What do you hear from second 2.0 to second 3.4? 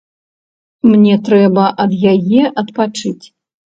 яе адпачыць.